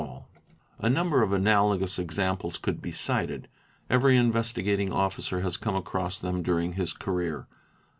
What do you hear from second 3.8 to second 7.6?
every Investigating q Officer has come across them during his career.